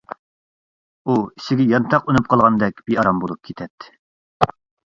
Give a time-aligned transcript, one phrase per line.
[1.07, 3.97] ئۇ ئىچىگە يانتاق ئۈنۈپ قالغاندەك بىئارام بولۇپ كېتەتتى.